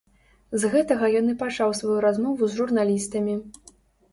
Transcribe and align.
З 0.61 0.69
гэтага 0.75 1.09
ён 1.19 1.29
і 1.33 1.35
пачаў 1.43 1.75
сваю 1.81 1.99
размову 2.07 2.43
з 2.55 2.59
журналістамі. 2.63 3.33